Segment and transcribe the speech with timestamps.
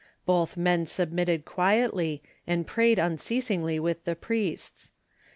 [0.25, 4.91] Both men submitted quitetly, and prayed unceasingly with the priests.